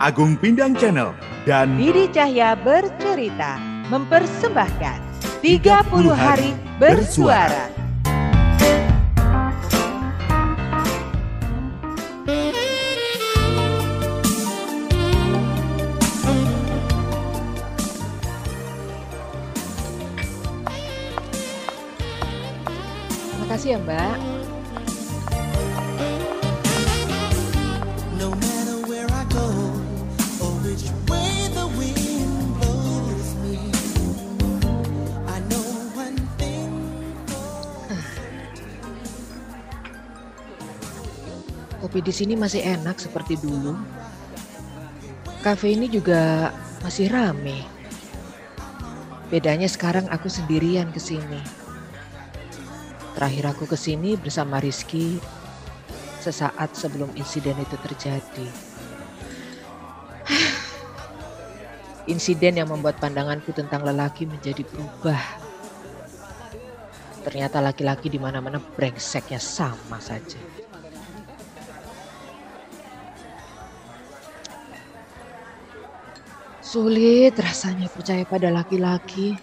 [0.00, 1.12] Agung Pindang Channel
[1.44, 3.60] dan Didi Cahya bercerita
[3.92, 4.96] mempersembahkan
[5.44, 5.60] 30
[6.16, 7.68] hari bersuara.
[23.44, 24.39] Makasih ya Mbak.
[41.90, 43.74] Kopi di sini masih enak seperti dulu.
[45.42, 46.54] Kafe ini juga
[46.86, 47.66] masih rame.
[49.26, 51.42] Bedanya sekarang aku sendirian ke sini.
[53.18, 55.18] Terakhir aku ke sini bersama Rizky
[56.22, 58.48] sesaat sebelum insiden itu terjadi.
[62.14, 65.18] Insiden yang membuat pandanganku tentang lelaki menjadi berubah.
[67.26, 70.38] Ternyata laki-laki di mana-mana brengseknya sama saja.
[76.70, 79.34] Sulit rasanya percaya pada laki-laki.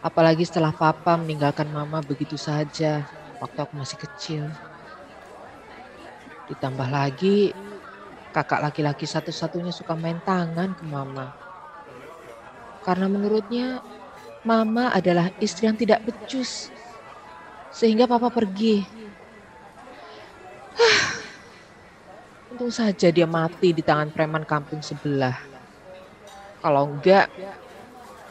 [0.00, 3.04] Apalagi setelah papa meninggalkan mama begitu saja
[3.36, 4.44] waktu aku masih kecil.
[6.48, 7.52] Ditambah lagi
[8.32, 11.36] kakak laki-laki satu-satunya suka main tangan ke mama.
[12.80, 13.84] Karena menurutnya
[14.40, 16.72] mama adalah istri yang tidak becus.
[17.68, 18.95] Sehingga papa pergi.
[22.66, 25.38] Untung saja dia mati di tangan preman kampung sebelah.
[26.58, 27.30] Kalau enggak,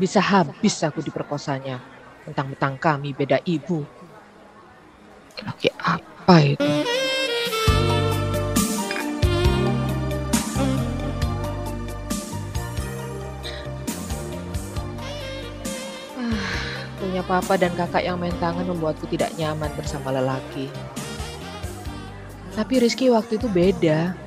[0.00, 1.76] bisa habis aku diperkosanya.
[2.24, 3.84] Mentang-mentang kami beda ibu.
[5.36, 6.64] Laki apa itu?
[16.16, 16.48] Ah,
[16.96, 20.72] Punya papa dan kakak yang main tangan membuatku tidak nyaman bersama lelaki.
[22.56, 24.21] Tapi Rizky waktu itu beda.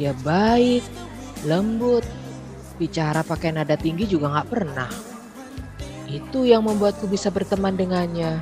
[0.00, 0.80] Dia baik,
[1.44, 2.08] lembut,
[2.80, 4.88] bicara pakai nada tinggi juga nggak pernah.
[6.08, 8.40] Itu yang membuatku bisa berteman dengannya.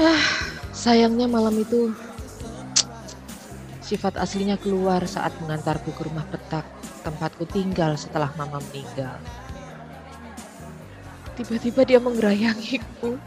[0.00, 0.24] Ah,
[0.72, 1.92] sayangnya malam itu
[3.84, 6.64] sifat aslinya keluar saat mengantarku ke rumah petak
[7.04, 9.20] tempatku tinggal setelah mama meninggal.
[11.36, 13.20] Tiba-tiba dia menggerayangiku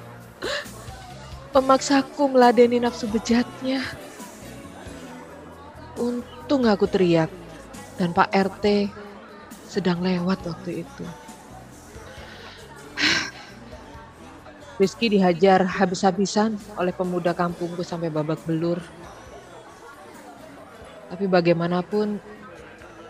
[1.54, 3.86] memaksaku meladeni nafsu bejatnya.
[5.96, 7.32] Untung aku teriak
[7.96, 8.92] dan Pak RT
[9.64, 11.06] sedang lewat waktu itu.
[14.80, 18.84] Rizky dihajar habis-habisan oleh pemuda kampungku sampai babak belur.
[21.08, 22.20] Tapi bagaimanapun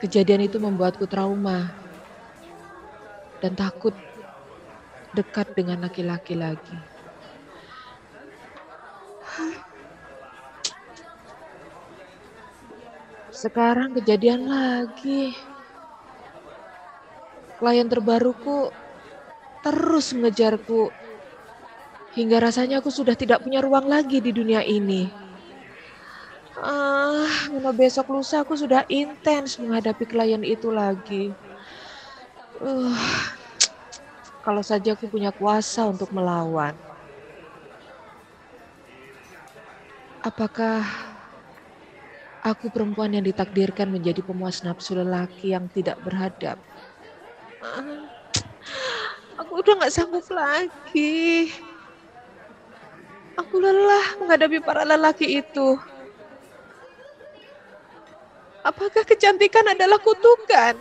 [0.05, 1.73] kejadian itu membuatku trauma
[3.41, 3.97] dan takut
[5.17, 6.94] dekat dengan laki-laki lagi.
[13.35, 15.35] Sekarang kejadian lagi.
[17.59, 18.71] Klien terbaruku
[19.59, 20.95] terus mengejarku.
[22.15, 25.11] Hingga rasanya aku sudah tidak punya ruang lagi di dunia ini.
[26.55, 31.35] Ah, mana besok lusa aku sudah intens menghadapi klien itu lagi.
[32.55, 32.95] Uh,
[34.39, 36.79] kalau saja aku punya kuasa untuk melawan.
[40.23, 41.04] Apakah
[42.45, 46.61] Aku perempuan yang ditakdirkan menjadi pemuas nafsu lelaki yang tidak beradab.
[47.57, 48.05] Ah,
[49.41, 51.49] Aku udah gak sanggup lagi.
[53.35, 55.75] Aku lelah menghadapi para lelaki itu.
[58.61, 60.77] Apakah kecantikan adalah kutukan?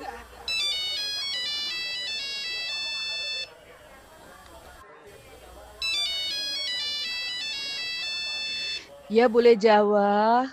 [9.08, 10.48] Ya boleh Jawa.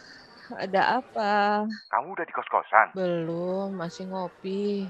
[0.57, 1.63] Ada apa?
[1.92, 2.92] Kamu udah di kos-kosan?
[2.95, 4.88] Belum, masih ngopi.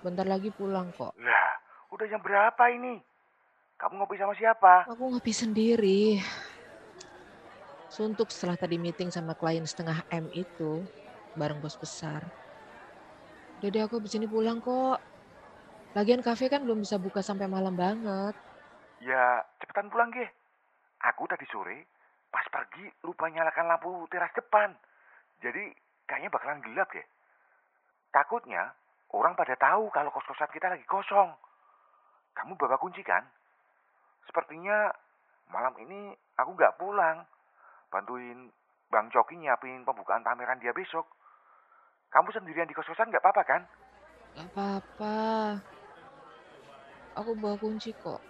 [0.00, 1.12] Bentar lagi pulang kok.
[1.20, 1.52] Lah,
[1.92, 2.98] udah jam berapa ini?
[3.76, 4.88] Kamu ngopi sama siapa?
[4.88, 6.22] Aku ngopi sendiri.
[7.92, 10.80] Suntuk setelah tadi meeting sama klien setengah M itu.
[11.36, 12.24] Bareng bos besar.
[13.62, 14.98] Deh aku abis ini pulang kok.
[15.94, 18.34] Lagian kafe kan belum bisa buka sampai malam banget.
[19.04, 20.24] Ya, cepetan pulang, Ge.
[21.04, 21.84] Aku tadi sore,
[22.32, 24.72] pas pergi lupa nyalakan lampu teras depan.
[25.42, 25.74] Jadi,
[26.06, 27.02] kayaknya bakalan gelap, Ge.
[28.14, 28.70] Takutnya,
[29.10, 31.34] orang pada tahu kalau kos-kosan kita lagi kosong.
[32.32, 33.26] Kamu bawa kunci kan?
[34.24, 34.88] Sepertinya
[35.52, 37.26] malam ini aku nggak pulang.
[37.92, 38.48] Bantuin
[38.88, 41.04] Bang Coki nyiapin pembukaan pameran dia besok.
[42.12, 43.62] Kamu sendirian di kos-kosan nggak apa-apa kan?
[44.32, 45.16] Gak apa-apa.
[47.20, 48.20] Aku bawa kunci kok.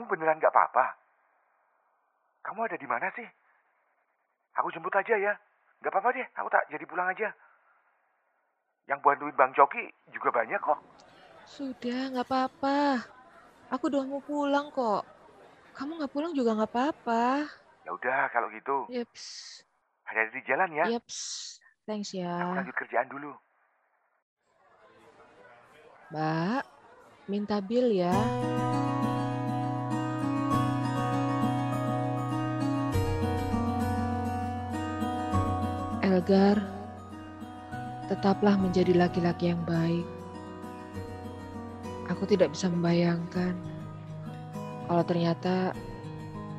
[0.00, 0.96] Kamu beneran nggak apa-apa?
[2.40, 3.28] Kamu ada di mana sih?
[4.56, 5.36] Aku jemput aja ya.
[5.84, 7.28] Nggak apa-apa deh, aku tak jadi pulang aja.
[8.88, 10.80] Yang bantuin Bang Coki juga banyak kok.
[11.44, 13.04] Sudah, nggak apa-apa.
[13.76, 15.04] Aku udah mau pulang kok.
[15.76, 17.44] Kamu nggak pulang juga nggak apa-apa.
[17.84, 18.88] Ya udah kalau gitu.
[18.88, 19.60] Yeps,
[20.08, 20.96] Hati-hati di jalan ya.
[20.96, 21.60] yeps.
[21.84, 22.56] Thanks Aku ya.
[22.56, 23.36] lanjut kerjaan dulu.
[26.08, 26.64] Mbak,
[27.28, 28.16] minta bill ya.
[36.20, 36.60] Elgar,
[38.12, 40.04] tetaplah menjadi laki-laki yang baik.
[42.12, 43.56] Aku tidak bisa membayangkan
[44.84, 45.72] kalau ternyata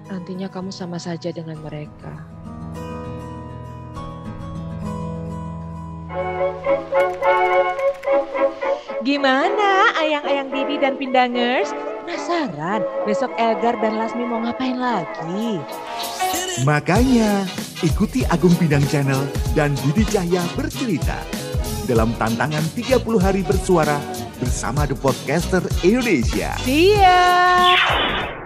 [0.10, 2.26] nantinya kamu sama saja dengan mereka.
[9.06, 11.70] Gimana ayang-ayang Didi dan Pindangers?
[12.10, 15.62] Penasaran besok Elgar dan Lasmi mau ngapain lagi?
[16.66, 17.46] Makanya,
[17.82, 19.26] ikuti Agung Bidang Channel
[19.58, 21.18] dan Didi Cahya bercerita
[21.90, 23.98] dalam tantangan 30 hari bersuara
[24.38, 26.54] bersama The Podcaster Indonesia.
[26.62, 28.41] See ya!